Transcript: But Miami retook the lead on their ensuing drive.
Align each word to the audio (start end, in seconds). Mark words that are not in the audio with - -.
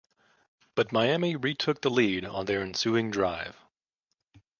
But 0.73 0.91
Miami 0.91 1.35
retook 1.35 1.81
the 1.81 1.91
lead 1.91 2.25
on 2.25 2.45
their 2.45 2.61
ensuing 2.63 3.11
drive. 3.11 3.55